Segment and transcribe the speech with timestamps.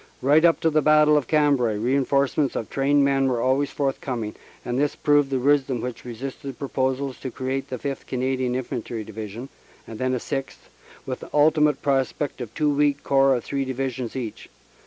[0.23, 4.33] Right up to the Battle of Cambrai reinforcements of trained men were always forthcoming,
[4.65, 8.07] and this proved the wisdom which resisted proposals to create the Sth.
[8.07, 9.49] Canadian Infantry Divi sion,
[9.85, 10.69] and then a sixth,
[11.05, 14.49] with the ultimate prospect of two weak Corps of three Divisions each.